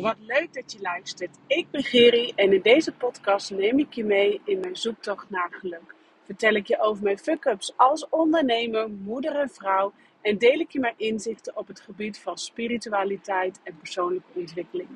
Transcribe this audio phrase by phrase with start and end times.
[0.00, 1.38] Wat leuk dat je luistert.
[1.46, 5.48] Ik ben Geri en in deze podcast neem ik je mee in mijn zoektocht naar
[5.50, 5.94] geluk.
[6.24, 10.80] Vertel ik je over mijn fuck-ups als ondernemer, moeder en vrouw en deel ik je
[10.80, 14.88] mijn inzichten op het gebied van spiritualiteit en persoonlijke ontwikkeling.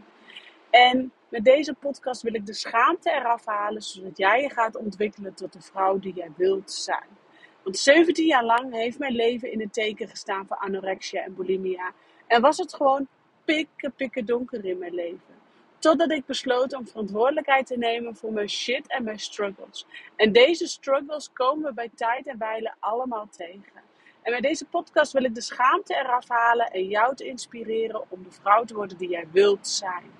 [0.70, 5.34] En met deze podcast wil ik de schaamte eraf halen, zodat jij je gaat ontwikkelen
[5.34, 7.08] tot de vrouw die jij wilt zijn.
[7.62, 11.92] Want 17 jaar lang heeft mijn leven in het teken gestaan voor anorexia en bulimia.
[12.26, 13.08] En was het gewoon
[13.44, 15.42] pikken, pikken donker in mijn leven.
[15.78, 19.86] Totdat ik besloot om verantwoordelijkheid te nemen voor mijn shit en mijn struggles.
[20.16, 23.82] En deze struggles komen we bij tijd en wijle allemaal tegen.
[24.22, 28.22] En met deze podcast wil ik de schaamte eraf halen en jou te inspireren om
[28.22, 30.10] de vrouw te worden die jij wilt zijn.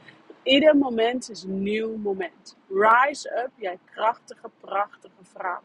[0.42, 2.56] Ieder moment is een nieuw moment.
[2.68, 5.60] Rise up, jij krachtige, prachtige vrouw.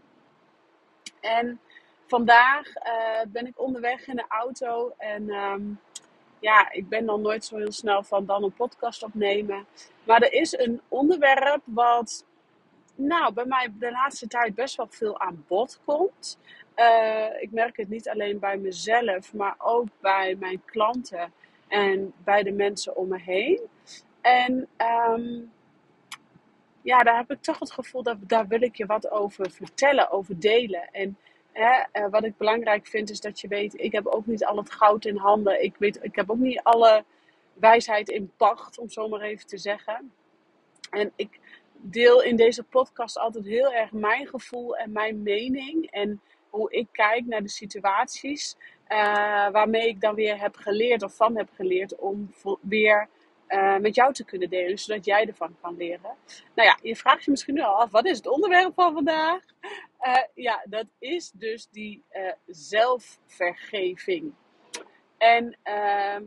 [1.20, 1.60] En
[2.08, 5.80] vandaag uh, ben ik onderweg in de auto en um,
[6.40, 9.66] ja, ik ben dan nooit zo heel snel van dan een podcast opnemen.
[10.04, 12.26] Maar er is een onderwerp wat,
[12.96, 16.38] nou, bij mij de laatste tijd best wel veel aan bod komt.
[16.76, 21.34] Uh, ik merk het niet alleen bij mezelf, maar ook bij mijn klanten
[21.68, 23.60] en bij de mensen om me heen.
[24.22, 24.68] En
[25.12, 25.52] um,
[26.82, 30.12] ja, daar heb ik toch het gevoel dat daar wil ik je wat over vertellen,
[30.12, 30.90] over delen.
[30.92, 31.18] En
[31.54, 34.72] Uh, wat ik belangrijk vind is dat je weet, ik heb ook niet al het
[34.72, 35.64] goud in handen.
[35.64, 37.04] Ik, weet, ik heb ook niet alle
[37.54, 40.12] wijsheid in pacht, om zo maar even te zeggen.
[40.90, 41.40] En ik
[41.76, 45.92] deel in deze podcast altijd heel erg mijn gevoel en mijn mening.
[45.92, 48.56] En hoe ik kijk naar de situaties.
[48.88, 53.08] Uh, waarmee ik dan weer heb geleerd of van heb geleerd om weer
[53.48, 56.16] uh, met jou te kunnen delen, zodat jij ervan kan leren.
[56.56, 59.42] Nou ja, je vraagt je misschien nu al af, wat is het onderwerp van vandaag?
[60.02, 64.34] Uh, ja, dat is dus die uh, zelfvergeving.
[65.18, 66.24] En ehm,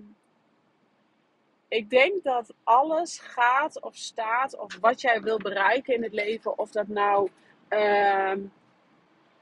[1.68, 6.58] ik denk dat alles gaat of staat, of wat jij wil bereiken in het leven,
[6.58, 7.30] of dat nou
[7.68, 8.40] ehm,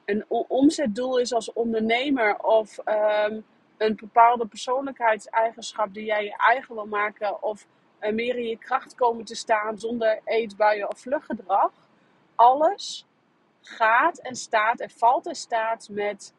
[0.04, 3.44] een omzetdoel is als ondernemer, of um,
[3.76, 7.66] een bepaalde persoonlijkheidseigenschap die jij je eigen wil maken, of
[8.00, 11.72] uh, meer in je kracht komen te staan zonder eetbuien of vluchtgedrag.
[12.34, 13.06] Alles
[13.60, 16.34] gaat en staat en valt en staat met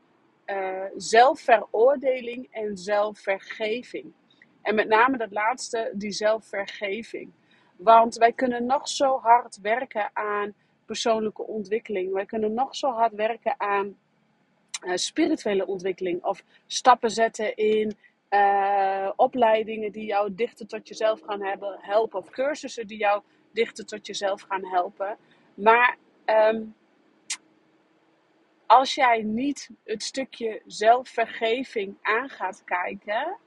[0.45, 4.13] uh, zelfveroordeling en zelfvergeving.
[4.61, 7.31] En met name dat laatste, die zelfvergeving.
[7.75, 10.53] Want wij kunnen nog zo hard werken aan
[10.85, 12.13] persoonlijke ontwikkeling.
[12.13, 13.97] Wij kunnen nog zo hard werken aan
[14.85, 16.23] uh, spirituele ontwikkeling.
[16.23, 17.97] Of stappen zetten in
[18.29, 22.19] uh, opleidingen die jou dichter tot jezelf gaan hebben, helpen.
[22.19, 23.21] Of cursussen die jou
[23.53, 25.17] dichter tot jezelf gaan helpen.
[25.53, 26.75] Maar um,
[28.71, 33.37] als jij niet het stukje zelfvergeving aan gaat kijken,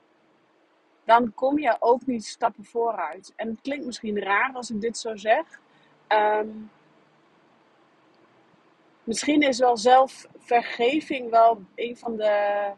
[1.05, 3.33] dan kom je ook niet stappen vooruit.
[3.37, 5.61] En het klinkt misschien raar als ik dit zo zeg.
[6.09, 6.71] Um,
[9.05, 12.73] misschien is wel zelfvergeving wel een van de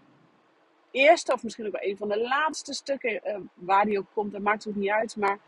[0.91, 4.33] eerste, of misschien ook wel een van de laatste stukken, uh, waar die ook komt,
[4.33, 5.17] dat maakt ook niet uit.
[5.17, 5.39] Maar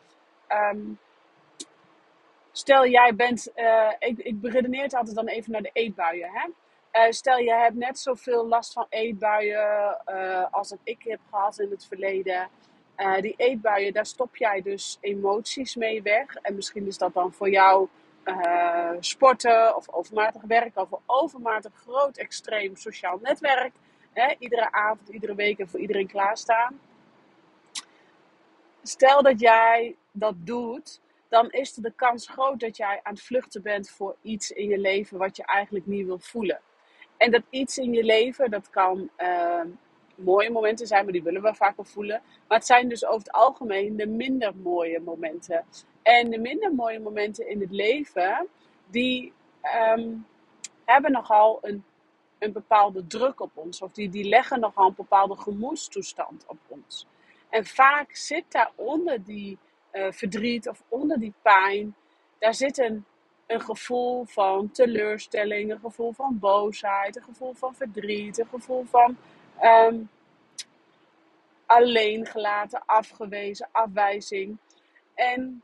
[0.73, 0.99] um,
[2.53, 6.31] stel jij bent, uh, ik, ik beredeneer het altijd dan even naar de eetbuien.
[6.33, 6.49] Hè?
[6.93, 10.05] Uh, stel je hebt net zoveel last van eetbuien
[10.51, 12.49] als dat ik heb gehad in het verleden.
[13.21, 16.35] die eetbuien, daar stop jij dus emoties mee weg.
[16.35, 17.89] En misschien is dat dan voor jou
[19.01, 23.73] sporten of overmatig werken of overmatig groot extreem sociaal netwerk.
[24.13, 26.81] Hè, iedere avond, iedere week en voor iedereen klaarstaan.
[28.83, 33.63] Stel dat jij dat doet, dan is de kans groot dat jij aan het vluchten
[33.63, 36.61] bent voor iets in je leven wat je eigenlijk niet wil voelen.
[37.19, 39.61] En dat iets in je leven, dat kan uh,
[40.15, 42.23] mooie momenten zijn, maar die willen we vaak voelen.
[42.49, 45.65] Maar het zijn dus over het algemeen de minder mooie momenten.
[46.03, 48.49] En de minder mooie momenten in het leven,
[48.91, 49.33] die
[49.97, 50.27] um,
[50.85, 51.85] hebben nogal een,
[52.39, 53.83] een bepaalde druk op ons.
[53.83, 57.07] Of die, die leggen nogal een bepaalde gemoedstoestand op ons.
[57.49, 59.59] En vaak zit daar onder die
[59.93, 61.95] uh, verdriet of onder die pijn,
[62.39, 63.05] daar zit een,
[63.49, 69.17] een gevoel van teleurstelling, een gevoel van boosheid, een gevoel van verdriet, een gevoel van
[69.63, 70.11] um,
[71.67, 74.59] alleen gelaten, afgewezen, afwijzing.
[75.15, 75.63] En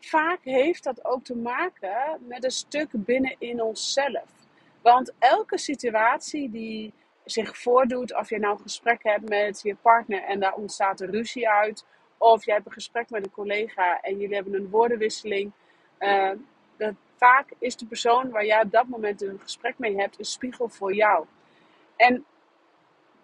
[0.00, 4.28] vaak heeft dat ook te maken met een stuk binnen in onszelf.
[4.82, 6.92] Want elke situatie die
[7.24, 11.10] zich voordoet, of je nou een gesprek hebt met je partner en daar ontstaat een
[11.10, 11.84] ruzie uit,
[12.18, 15.52] of je hebt een gesprek met een collega en jullie hebben een woordenwisseling,
[15.98, 16.30] uh,
[17.16, 20.68] vaak is de persoon waar jij op dat moment een gesprek mee hebt een spiegel
[20.68, 21.26] voor jou.
[21.96, 22.24] En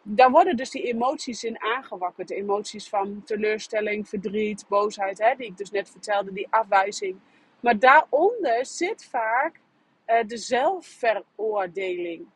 [0.03, 2.29] daar worden dus die emoties in aangewakkerd.
[2.29, 7.19] De emoties van teleurstelling, verdriet, boosheid, hè, die ik dus net vertelde, die afwijzing.
[7.61, 9.61] Maar daaronder zit vaak
[10.07, 12.27] uh, de zelfveroordeling.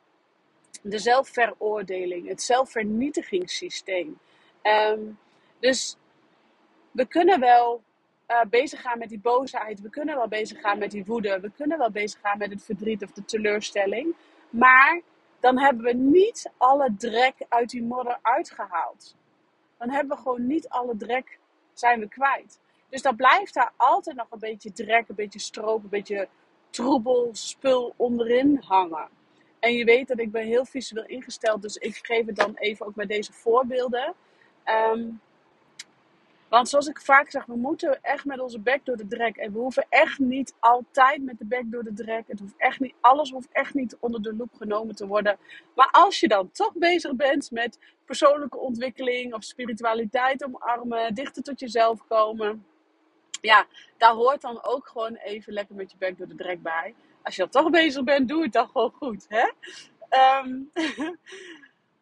[0.82, 4.18] De zelfveroordeling, het zelfvernietigingssysteem.
[4.62, 5.18] Um,
[5.58, 5.96] dus
[6.90, 7.82] we kunnen wel
[8.30, 9.80] uh, bezig gaan met die boosheid.
[9.80, 11.40] We kunnen wel bezig gaan met die woede.
[11.40, 14.14] We kunnen wel bezig gaan met het verdriet of de teleurstelling.
[14.50, 15.00] Maar
[15.40, 19.16] dan hebben we niet alle drek uit die modder uitgehaald.
[19.78, 21.38] Dan hebben we gewoon niet alle drek
[21.72, 22.60] zijn we kwijt.
[22.88, 26.28] Dus dan blijft daar altijd nog een beetje drek, een beetje stroop, een beetje
[26.70, 29.08] troebel, spul onderin hangen.
[29.58, 32.86] En je weet dat ik ben heel visueel ingesteld, dus ik geef het dan even
[32.86, 34.14] ook met deze voorbeelden.
[34.64, 35.20] Um,
[36.50, 39.36] want zoals ik vaak zeg, we moeten echt met onze bek door de drek.
[39.36, 42.24] En we hoeven echt niet altijd met de bek door de drek.
[42.26, 45.38] Het hoeft echt niet, alles hoeft echt niet onder de loep genomen te worden.
[45.74, 51.60] Maar als je dan toch bezig bent met persoonlijke ontwikkeling of spiritualiteit omarmen, dichter tot
[51.60, 52.64] jezelf komen.
[53.40, 53.66] Ja,
[53.96, 56.94] daar hoort dan ook gewoon even lekker met je bek door de drek bij.
[57.22, 59.26] Als je dan toch bezig bent, doe het dan gewoon goed.
[59.28, 59.50] Hè?
[60.44, 60.70] Um,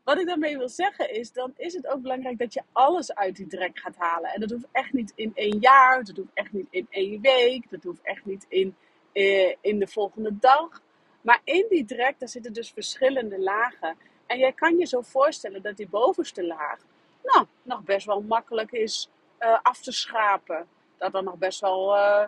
[0.08, 3.36] Wat ik daarmee wil zeggen is, dan is het ook belangrijk dat je alles uit
[3.36, 4.30] die drek gaat halen.
[4.30, 7.70] En dat hoeft echt niet in één jaar, dat hoeft echt niet in één week,
[7.70, 8.76] dat hoeft echt niet in,
[9.12, 10.82] eh, in de volgende dag.
[11.20, 13.96] Maar in die drek, daar zitten dus verschillende lagen.
[14.26, 16.78] En jij kan je zo voorstellen dat die bovenste laag,
[17.22, 19.10] nou, nog best wel makkelijk is
[19.40, 20.66] uh, af te schrapen.
[20.96, 22.26] Dat dan nog best wel, uh,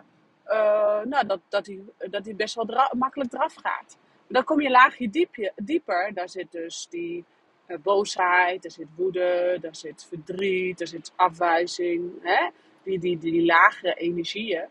[1.03, 3.97] nou, dat, dat, die, dat die best wel makkelijk eraf gaat.
[4.27, 7.25] Dan kom je laagje diepje, dieper, daar zit dus die
[7.83, 12.49] boosheid, er zit woede, er zit verdriet, er zit afwijzing, hè?
[12.83, 14.65] Die, die, die lagere energieën.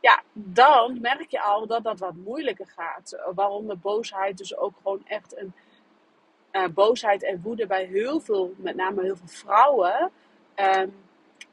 [0.00, 3.18] Ja, dan merk je al dat dat wat moeilijker gaat.
[3.34, 5.52] Waaronder boosheid dus ook gewoon echt een
[6.52, 10.10] uh, boosheid en woede bij heel veel, met name heel veel vrouwen,
[10.56, 10.94] um,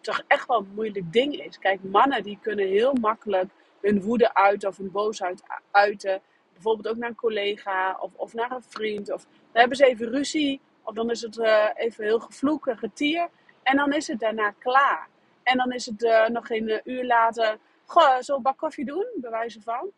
[0.02, 1.60] toch echt wel een moeilijk ding is.
[1.60, 3.50] Kijk, mannen die kunnen heel makkelijk
[3.82, 6.22] hun woede uiten of hun boosheid uiten.
[6.54, 9.12] Bijvoorbeeld ook naar een collega of, of naar een vriend.
[9.12, 12.78] Of dan hebben ze even ruzie of dan is het uh, even heel gevloek en
[12.78, 13.30] getier.
[13.64, 15.08] En dan is het daarna klaar.
[15.44, 17.58] En dan is het uh, nog geen uh, uur later.
[17.86, 19.92] Goh, zo bak koffie doen, bij van.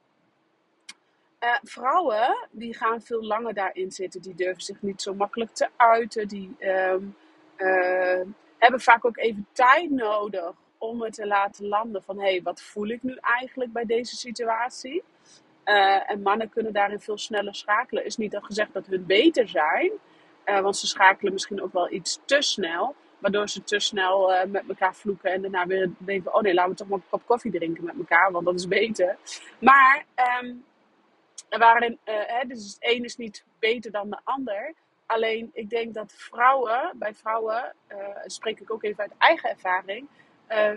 [1.63, 4.21] vrouwen die gaan veel langer daarin zitten.
[4.21, 6.27] Die durven zich niet zo makkelijk te uiten.
[6.27, 7.15] Die um,
[8.57, 12.03] hebben vaak ook even tijd nodig om het te laten landen.
[12.03, 15.03] Van hé, hey, wat voel ik nu eigenlijk bij deze situatie?
[16.05, 18.05] en mannen kunnen daarin veel sneller schakelen.
[18.05, 19.91] Is niet dan gezegd dat hun beter zijn.
[20.45, 22.95] Uh, want ze schakelen misschien ook wel iets te snel.
[23.19, 25.31] Waardoor ze te snel uh, met elkaar vloeken.
[25.31, 27.97] En daarna weer denken: oh nee, laten we toch maar een kop koffie drinken met
[27.97, 28.31] elkaar.
[28.31, 29.17] Want dat is beter.
[29.59, 30.05] Maar
[30.41, 30.65] um,
[31.49, 34.73] waarin, uh, hè, dus het een is niet beter dan de ander.
[35.05, 37.75] Alleen ik denk dat vrouwen, bij vrouwen,
[38.25, 40.07] spreek ik ook even uit eigen ervaring,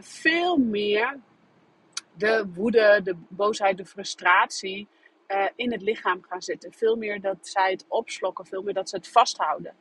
[0.01, 1.17] veel meer
[2.15, 4.89] de woede, de boosheid, de frustratie
[5.29, 6.73] uh, in het lichaam gaan zitten.
[6.73, 9.75] Veel meer dat zij het opslokken, veel meer dat ze het vasthouden.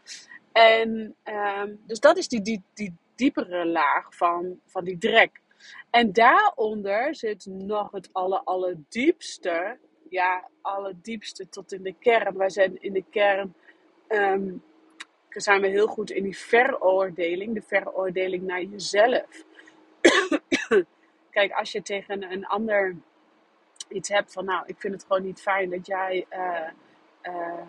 [0.51, 5.41] En uh, dus dat is die, die, die diepere laag van, van die drek.
[5.89, 9.77] En daaronder zit nog het aller, allerdiepste.
[10.09, 12.37] Ja, allerdiepste tot in de kern.
[12.37, 13.53] Wij zijn in de kern.
[14.07, 14.63] Um,
[15.29, 17.53] zijn we heel goed in die veroordeling.
[17.53, 19.43] De veroordeling naar jezelf.
[21.31, 22.95] Kijk, als je tegen een ander
[23.89, 26.69] iets hebt van, nou, ik vind het gewoon niet fijn dat jij, uh,
[27.23, 27.67] uh,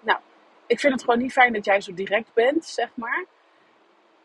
[0.00, 0.18] nou,
[0.66, 3.24] ik vind het gewoon niet fijn dat jij zo direct bent, zeg maar,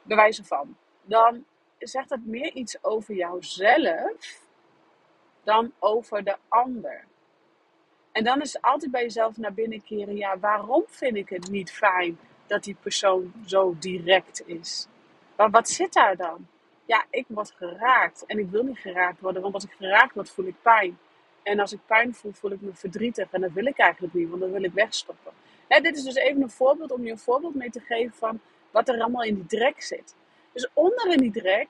[0.01, 1.45] bewijzen van, dan
[1.77, 4.45] zegt dat meer iets over jouzelf
[5.43, 7.05] dan over de ander.
[8.11, 11.71] En dan is altijd bij jezelf naar binnen keren, ja, waarom vind ik het niet
[11.71, 14.87] fijn dat die persoon zo direct is?
[15.35, 16.47] Maar wat zit daar dan?
[16.85, 20.29] Ja, ik word geraakt en ik wil niet geraakt worden, want als ik geraakt word,
[20.29, 20.97] voel ik pijn.
[21.47, 23.31] En als ik pijn voel, voel ik me verdrietig.
[23.31, 25.31] En dat wil ik eigenlijk niet, want dan wil ik wegstoppen.
[25.67, 28.39] dit is dus even een voorbeeld om je een voorbeeld mee te geven van
[28.71, 30.15] wat er allemaal in die drek zit.
[30.53, 31.67] Dus onder in die drek,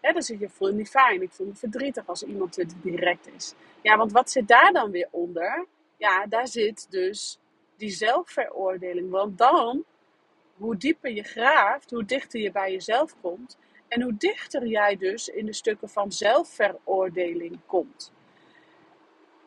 [0.00, 1.22] hè, dan zeg je, voel niet fijn.
[1.22, 3.54] Ik voel me verdrietig als iemand direct is.
[3.82, 5.66] Ja, want wat zit daar dan weer onder?
[5.96, 7.38] Ja, daar zit dus
[7.76, 9.10] die zelfveroordeling.
[9.10, 9.84] Want dan,
[10.56, 13.58] hoe dieper je graaft, hoe dichter je bij jezelf komt.
[13.88, 18.12] En hoe dichter jij dus in de stukken van zelfveroordeling komt.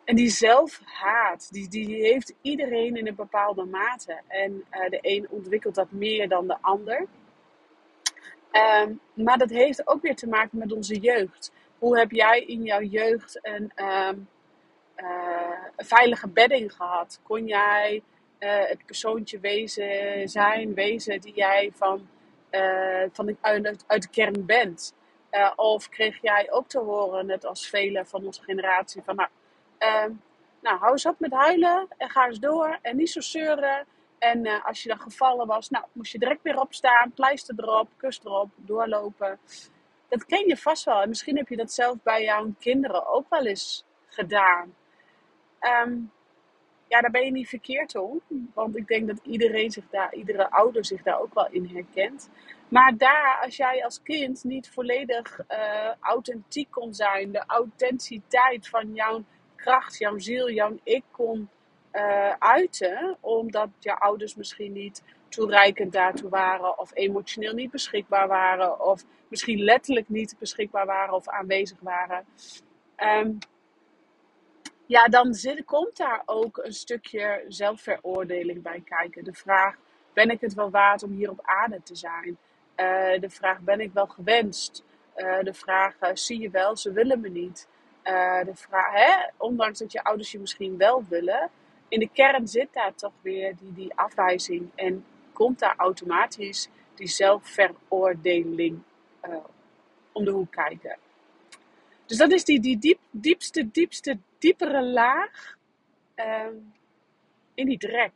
[0.03, 4.21] En die zelfhaat, die, die heeft iedereen in een bepaalde mate.
[4.27, 7.05] En uh, de een ontwikkelt dat meer dan de ander.
[8.51, 11.51] Um, maar dat heeft ook weer te maken met onze jeugd.
[11.79, 14.09] Hoe heb jij in jouw jeugd een, uh,
[15.75, 17.19] een veilige bedding gehad?
[17.23, 18.03] Kon jij
[18.39, 22.07] het persoontje wezen, zijn, wezen die jij van,
[23.11, 24.93] van de, uit, uit de kern bent?
[25.55, 29.29] of kreeg jij ook te horen, net als velen van onze generatie, van nou,
[29.83, 30.11] ehm,
[30.61, 33.85] nou hou eens op met huilen en ga eens door en niet zo zeuren.
[34.17, 37.89] En uh, als je dan gevallen was, nou, moest je direct weer opstaan, pleister erop,
[37.97, 39.39] kust erop, doorlopen.
[40.07, 41.01] Dat ken je vast wel.
[41.01, 44.75] En misschien heb je dat zelf bij jouw kinderen ook wel eens gedaan.
[45.59, 46.11] Um,
[46.87, 48.21] ja, daar ben je niet verkeerd om.
[48.53, 52.29] Want ik denk dat iedereen zich daar, iedere ouder zich daar ook wel in herkent.
[52.67, 58.93] Maar daar, als jij als kind niet volledig uh, authentiek kon zijn, de authenticiteit van
[58.93, 59.23] jouw
[59.63, 61.49] kracht, jouw ziel, jouw ik kon
[61.93, 68.85] uh, uiten, omdat je ouders misschien niet toereikend daartoe waren, of emotioneel niet beschikbaar waren,
[68.85, 72.25] of misschien letterlijk niet beschikbaar waren of aanwezig waren.
[72.97, 73.37] Um,
[74.85, 79.23] ja, dan zit, komt daar ook een stukje zelfveroordeling bij kijken.
[79.23, 79.75] De vraag:
[80.13, 82.37] ben ik het wel waard om hier op aarde te zijn?
[82.75, 84.83] Uh, de vraag: ben ik wel gewenst?
[85.15, 87.67] Uh, de vraag: zie je wel, ze willen me niet.
[88.45, 91.49] De vraag, hè, ondanks dat je ouders je misschien wel willen,
[91.87, 97.07] in de kern zit daar toch weer die, die afwijzing en komt daar automatisch die
[97.07, 98.81] zelfveroordeling
[99.25, 99.35] uh,
[100.11, 100.97] om de hoek kijken.
[102.05, 105.57] Dus dat is die, die diep, diepste, diepste, diepere laag
[106.15, 106.47] uh,
[107.53, 108.11] in die drek.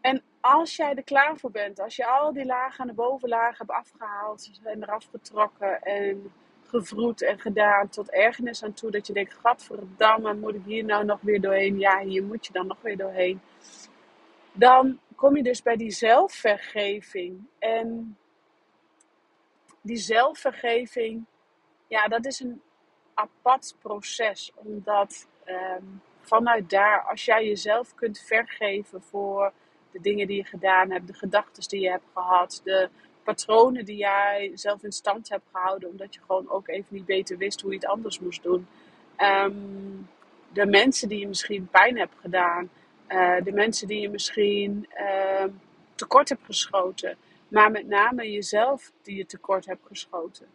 [0.00, 3.58] En als jij er klaar voor bent, als je al die lagen aan de bovenlaag
[3.58, 6.32] hebt afgehaald en eraf getrokken en
[6.66, 8.90] gevroed en gedaan tot ergernis aan toe.
[8.90, 11.78] Dat je denkt, gadverdamme, moet ik hier nou nog weer doorheen?
[11.78, 13.40] Ja, hier moet je dan nog weer doorheen.
[14.52, 17.46] Dan kom je dus bij die zelfvergeving.
[17.58, 18.16] En
[19.80, 21.24] die zelfvergeving,
[21.86, 22.62] ja, dat is een
[23.14, 24.52] apart proces.
[24.54, 25.84] Omdat ehm,
[26.20, 29.52] vanuit daar, als jij jezelf kunt vergeven voor
[29.90, 32.88] de dingen die je gedaan hebt, de gedachten die je hebt gehad, de
[33.24, 37.36] patronen die jij zelf in stand hebt gehouden, omdat je gewoon ook even niet beter
[37.36, 38.66] wist hoe je het anders moest doen.
[39.16, 39.52] Ehm,
[40.52, 42.70] de mensen die je misschien pijn hebt gedaan,
[43.08, 45.44] uh, de mensen die je misschien uh,
[45.94, 47.16] tekort hebt geschoten,
[47.48, 50.46] maar met name jezelf die je tekort hebt geschoten.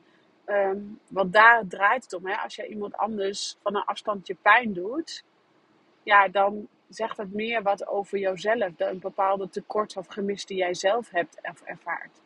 [0.46, 2.28] Um, want daar draait het om.
[2.28, 2.36] Hè?
[2.36, 5.24] Als je iemand anders van een afstandje pijn doet,
[6.04, 10.74] ja, dan zegt dat meer wat over jouzelf, een bepaalde tekort of gemis die jij
[10.74, 12.22] zelf hebt ervaard.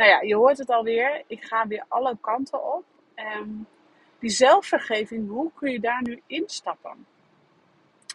[0.00, 1.22] Nou ja, je hoort het alweer.
[1.26, 2.84] Ik ga weer alle kanten op.
[3.16, 3.66] Um,
[4.18, 7.06] die zelfvergeving, hoe kun je daar nu instappen?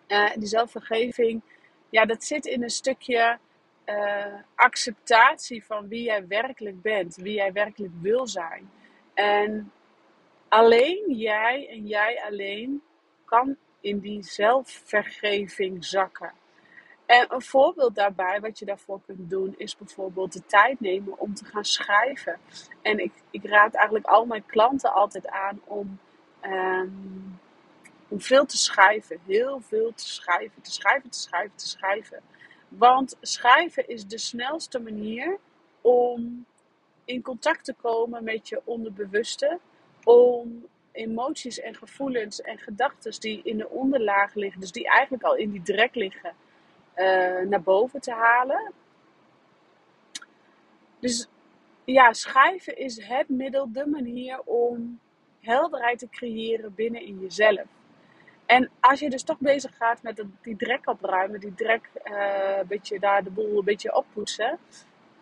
[0.08, 1.42] Uh, die zelfvergeving,
[1.90, 3.38] ja, dat zit in een stukje
[3.86, 8.72] uh, acceptatie van wie jij werkelijk bent, wie jij werkelijk wil zijn.
[9.14, 9.72] En
[10.48, 12.82] alleen jij en jij alleen
[13.26, 16.34] kan in die zelfvergeving zakken.
[17.06, 21.34] En een voorbeeld daarbij, wat je daarvoor kunt doen, is bijvoorbeeld de tijd nemen om
[21.34, 22.40] te gaan schrijven.
[22.82, 26.00] En ik, ik raad eigenlijk al mijn klanten altijd aan om,
[26.42, 27.40] um,
[28.08, 29.20] om veel te schrijven.
[29.26, 30.62] Heel veel te schrijven.
[30.62, 32.22] Te schrijven, te schrijven, te schrijven.
[32.68, 35.38] Want schrijven is de snelste manier
[35.82, 36.46] om
[37.06, 39.60] in contact te komen met je onderbewuste.
[40.04, 45.36] Om emoties en gevoelens en gedachten die in de onderlaag liggen, dus die eigenlijk al
[45.36, 46.36] in die drek liggen,
[47.48, 48.74] naar boven te halen.
[51.00, 51.28] Dus
[51.86, 55.00] ja, schrijven is het middel, de manier om
[55.42, 57.66] helderheid te creëren binnen in jezelf.
[58.46, 62.68] En als je dus toch bezig gaat met die drek opruimen, die drek, uh, een
[62.68, 64.58] beetje daar de boel een beetje oppoetsen.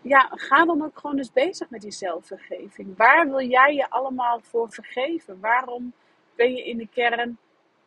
[0.01, 2.97] Ja, ga dan ook gewoon eens bezig met die zelfvergeving.
[2.97, 5.39] Waar wil jij je allemaal voor vergeven?
[5.39, 5.93] Waarom
[6.35, 7.37] ben je in de kern,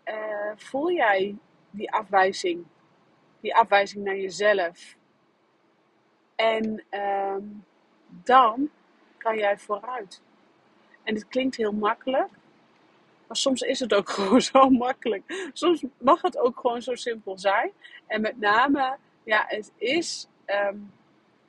[0.04, 1.36] uh, voel jij
[1.70, 2.64] die afwijzing?
[3.46, 4.96] Die afwijzing naar jezelf.
[6.34, 7.42] En ehm,
[8.06, 8.70] dan
[9.18, 10.22] kan jij vooruit.
[11.02, 12.28] En het klinkt heel makkelijk,
[13.26, 15.50] maar soms is het ook gewoon zo makkelijk.
[15.52, 17.70] Soms mag het ook gewoon zo simpel zijn.
[18.06, 20.28] En met name, ja, het is.
[20.46, 20.92] Um,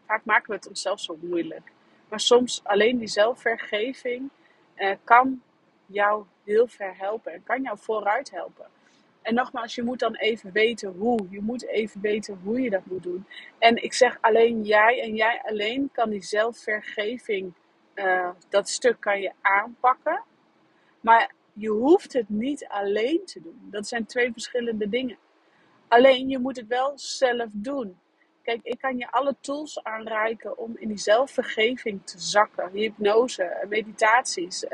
[0.05, 1.71] vaak maken we het onszelf zo moeilijk.
[2.09, 4.29] Maar soms alleen die zelfvergeving
[4.75, 5.41] uh, kan
[5.85, 8.65] jou heel ver helpen en kan jou vooruit helpen.
[9.27, 11.27] En nogmaals, je moet dan even weten hoe.
[11.29, 13.27] Je moet even weten hoe je dat moet doen.
[13.59, 17.53] En ik zeg alleen jij en jij alleen kan die zelfvergeving,
[17.95, 20.23] uh, dat stuk kan je aanpakken.
[20.99, 23.67] Maar je hoeft het niet alleen te doen.
[23.71, 25.17] Dat zijn twee verschillende dingen.
[25.87, 27.99] Alleen je moet het wel zelf doen.
[28.41, 32.69] Kijk, ik kan je alle tools aanreiken om in die zelfvergeving te zakken.
[32.73, 34.63] Hypnose, meditaties.
[34.63, 34.69] Uh,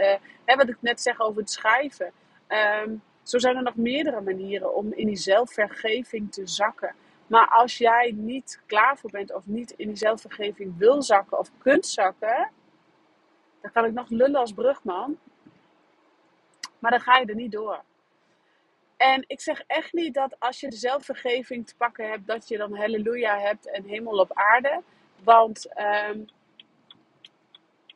[0.45, 2.11] hè, wat ik net zeg over het schrijven.
[2.47, 6.95] Um, zo zijn er nog meerdere manieren om in die zelfvergeving te zakken.
[7.27, 11.51] Maar als jij niet klaar voor bent of niet in die zelfvergeving wil zakken of
[11.57, 12.51] kunt zakken,
[13.61, 15.17] dan kan ik nog lullen als brugman.
[16.79, 17.83] Maar dan ga je er niet door.
[18.97, 22.57] En ik zeg echt niet dat als je de zelfvergeving te pakken hebt, dat je
[22.57, 24.81] dan halleluja hebt en hemel op aarde.
[25.23, 26.19] Want ehm,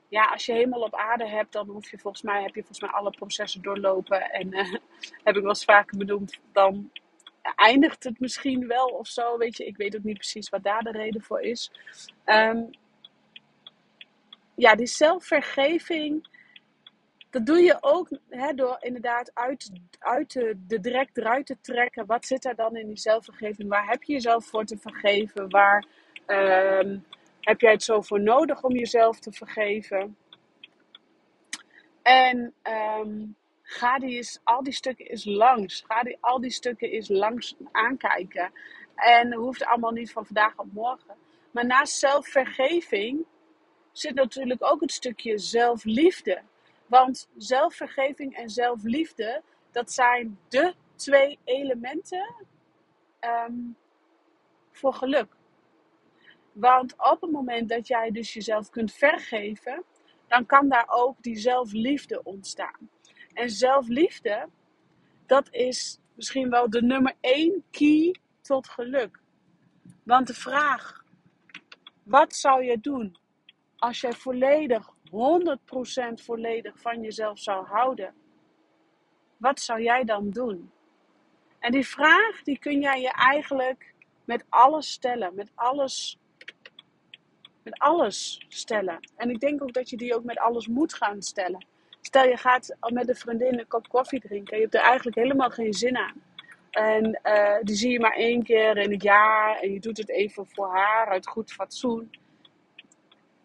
[0.07, 2.81] ja, als je hemel op aarde hebt, dan hoef je volgens mij, heb je volgens
[2.81, 4.31] mij alle processen doorlopen.
[4.31, 4.73] En uh,
[5.23, 6.91] heb ik wel eens vaker benoemd, dan
[7.55, 9.37] eindigt het misschien wel of zo.
[9.37, 11.71] Weet je, ik weet ook niet precies wat daar de reden voor is.
[12.23, 12.63] Ehm,
[14.55, 16.27] ja, die zelfvergeving,
[17.29, 22.05] dat doe je ook hè, door inderdaad uit, uit de, direct eruit te trekken.
[22.05, 23.69] Wat zit er dan in die zelfvergeving?
[23.69, 25.49] Waar heb je jezelf voor te vergeven?
[25.49, 25.85] Waar
[26.27, 27.05] um,
[27.47, 30.17] heb jij het zo voor nodig om jezelf te vergeven?
[32.01, 35.83] En um, ga die al die stukken eens langs.
[35.87, 38.51] Ga die, al die stukken eens langs aankijken.
[38.95, 41.15] En hoeft allemaal niet van vandaag op morgen.
[41.51, 43.25] Maar naast zelfvergeving
[43.91, 46.41] zit natuurlijk ook het stukje zelfliefde.
[46.85, 52.35] Want zelfvergeving en zelfliefde, dat zijn de twee elementen
[53.21, 53.75] um,
[54.71, 55.36] voor geluk.
[56.59, 59.83] Want op het moment dat jij dus jezelf kunt vergeven,
[60.27, 62.89] dan kan daar ook die zelfliefde ontstaan.
[63.33, 64.49] En zelfliefde,
[65.25, 69.19] dat is misschien wel de nummer één key tot geluk.
[70.03, 71.03] Want de vraag,
[72.03, 73.17] wat zou je doen
[73.77, 78.13] als jij volledig, 100% volledig van jezelf zou houden?
[79.37, 80.71] Wat zou jij dan doen?
[81.59, 83.93] En die vraag, die kun jij je eigenlijk
[84.25, 86.17] met alles stellen, met alles
[87.69, 88.99] met alles stellen.
[89.15, 91.65] En ik denk ook dat je die ook met alles moet gaan stellen.
[92.01, 94.55] Stel je gaat met een vriendin een kop koffie drinken.
[94.55, 96.21] Je hebt er eigenlijk helemaal geen zin aan.
[96.71, 99.59] En uh, die zie je maar één keer in het jaar.
[99.59, 102.11] En je doet het even voor haar uit goed fatsoen.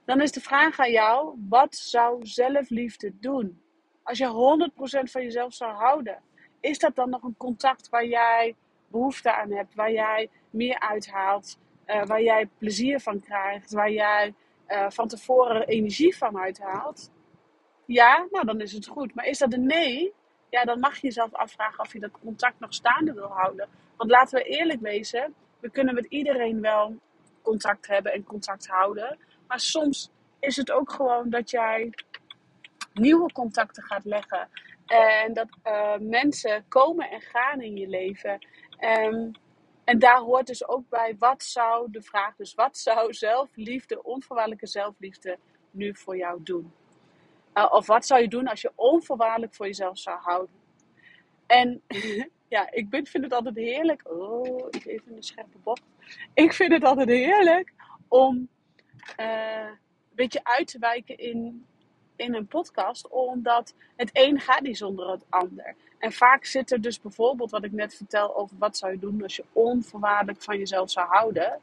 [0.04, 3.62] Dan is de vraag aan jou: wat zou zelfliefde doen?
[4.02, 4.68] Als je
[5.06, 6.22] 100% van jezelf zou houden,
[6.60, 8.54] is dat dan nog een contact waar jij
[8.88, 11.58] behoefte aan hebt, waar jij meer uithaalt,
[11.92, 14.34] uh, waar jij plezier van krijgt, waar jij
[14.68, 17.10] uh, van tevoren energie van uithaalt,
[17.84, 19.14] ja, nou dan is het goed.
[19.14, 20.12] Maar is dat een nee?
[20.50, 23.68] Ja, dan mag je jezelf afvragen of je dat contact nog staande wil houden.
[23.96, 26.96] Want laten we eerlijk wezen, we kunnen met iedereen wel
[27.42, 29.18] contact hebben en contact houden.
[29.46, 31.92] Maar soms is het ook gewoon dat jij
[32.92, 34.48] nieuwe contacten gaat leggen.
[34.86, 38.46] En dat uh, mensen komen en gaan in je leven.
[39.84, 44.66] En daar hoort dus ook bij, wat zou de vraag, dus wat zou zelfliefde, onvoorwaardelijke
[44.66, 45.38] zelfliefde,
[45.70, 46.72] nu voor jou doen?
[47.54, 50.54] Uh, of wat zou je doen als je onvoorwaardelijk voor jezelf zou houden?
[51.46, 51.82] En
[52.48, 54.10] ja, ik vind het altijd heerlijk.
[54.10, 55.82] Oh, ik even een scherpe bocht.
[56.34, 57.72] Ik vind het altijd heerlijk
[58.08, 58.48] om
[59.20, 59.78] uh, een
[60.14, 61.66] beetje uit te wijken in
[62.22, 65.74] in een podcast, omdat het een gaat niet zonder het ander.
[66.02, 69.22] En vaak zit er dus bijvoorbeeld wat ik net vertel over wat zou je doen
[69.22, 71.60] als je onvoorwaardelijk van jezelf zou houden.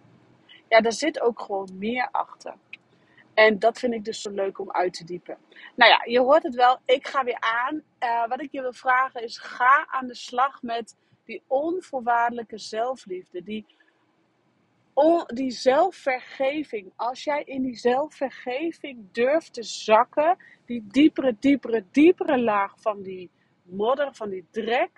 [0.68, 2.54] Ja, daar zit ook gewoon meer achter.
[3.34, 5.38] En dat vind ik dus zo leuk om uit te diepen.
[5.76, 6.80] Nou ja, je hoort het wel.
[6.86, 7.84] Ik ga weer aan.
[8.00, 13.44] Uh, wat ik je wil vragen is: ga aan de slag met die onvoorwaardelijke zelfliefde.
[13.44, 13.66] Die
[15.28, 22.82] die zelfvergeving, als jij in die zelfvergeving durft te zakken, die diepere, diepere, diepere laag
[22.82, 23.30] van die
[23.72, 24.90] modder, van die drek,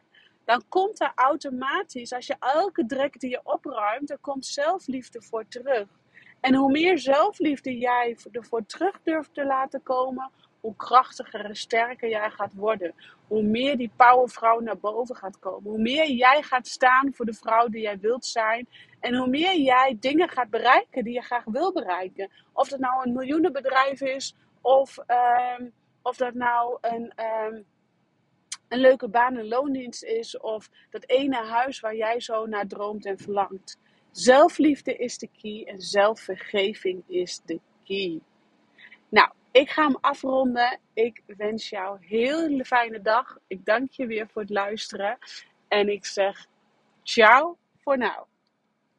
[0.46, 5.48] dan komt er automatisch, als je elke drek die je opruimt, er komt zelfliefde voor
[5.48, 5.88] terug.
[6.40, 10.32] En hoe meer zelfliefde jij ervoor terug durft te laten komen,
[10.62, 12.94] hoe krachtiger en sterker jij gaat worden.
[13.28, 15.70] Hoe meer die powervrouw naar boven gaat komen.
[15.70, 18.68] Hoe meer jij gaat staan voor de vrouw die jij wilt zijn.
[19.00, 22.30] En hoe meer jij dingen gaat bereiken die je graag wil bereiken.
[22.54, 24.98] Of dat nou een miljoenenbedrijf is, of,
[25.58, 27.14] um, of dat nou een,
[27.46, 27.66] um,
[28.72, 33.06] een leuke baan en loondienst is, of dat ene huis waar jij zo naar droomt
[33.06, 33.80] en verlangt.
[34.12, 38.20] Zelfliefde is de key en zelfvergeving is de key.
[39.10, 40.80] Nou, ik ga hem afronden.
[40.94, 43.38] Ik wens jou een hele fijne dag.
[43.48, 45.18] Ik dank je weer voor het luisteren.
[45.68, 46.48] En ik zeg
[47.04, 48.31] ciao voor nu.